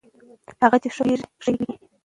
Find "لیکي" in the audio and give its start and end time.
1.53-1.73